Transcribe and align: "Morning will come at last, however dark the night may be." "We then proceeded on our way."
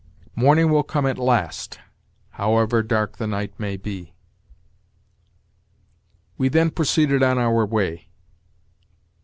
"Morning 0.33 0.71
will 0.71 0.81
come 0.81 1.05
at 1.05 1.19
last, 1.19 1.77
however 2.31 2.81
dark 2.81 3.17
the 3.19 3.27
night 3.27 3.53
may 3.59 3.77
be." 3.77 4.15
"We 6.39 6.49
then 6.49 6.71
proceeded 6.71 7.21
on 7.21 7.37
our 7.37 7.63
way." 7.67 8.09